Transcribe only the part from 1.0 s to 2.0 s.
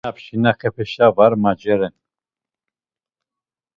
va maceren.